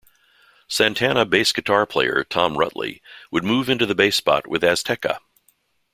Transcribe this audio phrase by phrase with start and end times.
[0.67, 5.19] Santana bass guitar player Tom Rutley would move into the bass spot with Azteca.